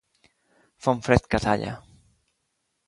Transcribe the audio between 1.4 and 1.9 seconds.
talla.